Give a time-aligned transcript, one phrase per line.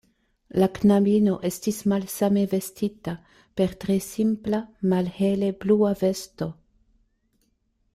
[0.61, 3.15] La knabino estis malsame vestita,
[3.61, 6.53] per tre simpla, malhele blua vesto.